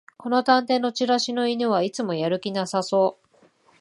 [0.17, 3.45] この探偵のチラシの犬はいつもやる気なさそう